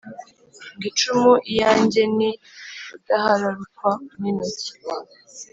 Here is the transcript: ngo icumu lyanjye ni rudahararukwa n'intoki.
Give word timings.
ngo 0.75 0.83
icumu 0.91 1.31
lyanjye 1.51 2.01
ni 2.17 2.29
rudahararukwa 2.89 3.91
n'intoki. 4.19 4.71